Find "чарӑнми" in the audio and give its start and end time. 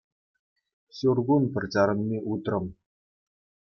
1.77-2.17